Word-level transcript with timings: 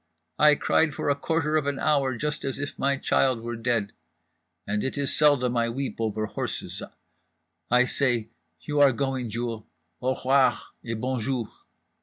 I 0.39 0.55
cried 0.55 0.95
for 0.95 1.09
a 1.11 1.15
quarter 1.15 1.57
of 1.57 1.67
an 1.67 1.77
hour 1.77 2.17
just 2.17 2.43
as 2.43 2.57
if 2.57 2.79
my 2.79 2.97
child 2.97 3.41
were 3.41 3.55
dead… 3.55 3.93
and 4.65 4.83
it 4.83 4.97
is 4.97 5.15
seldom 5.15 5.55
I 5.55 5.69
weep 5.69 5.97
over 5.99 6.25
horses—I 6.25 7.83
say: 7.83 8.29
you 8.61 8.79
are 8.79 8.93
going, 8.93 9.29
Jewel, 9.29 9.67
_au 10.01 10.15
r'oir 10.15 10.57
et 10.83 10.99
bon 10.99 11.19
jour. 11.19 11.49